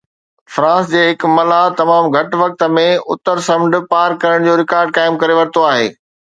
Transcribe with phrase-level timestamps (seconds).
[0.53, 5.23] France جي هڪ ملاح تمام گهٽ وقت ۾ اتر سمنڊ پار ڪرڻ جو رڪارڊ قائم
[5.25, 5.89] ڪري ورتو آهي